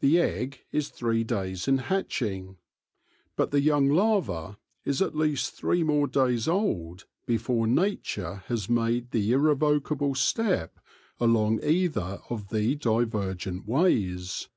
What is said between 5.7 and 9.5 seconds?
more days old before nature has made the